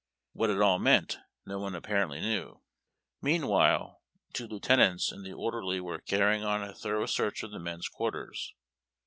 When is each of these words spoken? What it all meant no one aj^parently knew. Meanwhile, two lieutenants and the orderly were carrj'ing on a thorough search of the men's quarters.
What 0.33 0.49
it 0.49 0.59
all 0.59 0.79
meant 0.79 1.19
no 1.45 1.59
one 1.59 1.73
aj^parently 1.73 2.21
knew. 2.21 2.63
Meanwhile, 3.21 4.01
two 4.33 4.47
lieutenants 4.47 5.11
and 5.11 5.23
the 5.23 5.33
orderly 5.33 5.79
were 5.79 5.99
carrj'ing 5.99 6.43
on 6.43 6.63
a 6.63 6.73
thorough 6.73 7.05
search 7.05 7.43
of 7.43 7.51
the 7.51 7.59
men's 7.59 7.87
quarters. 7.87 8.55